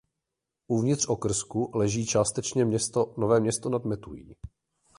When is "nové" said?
3.17-3.39